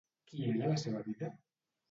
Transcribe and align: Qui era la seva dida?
Qui 0.31 0.47
era 0.53 0.71
la 0.71 0.79
seva 0.85 1.03
dida? 1.11 1.31